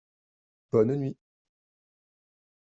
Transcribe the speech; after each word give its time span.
Bonne 0.71 0.95
nuit! 0.99 1.15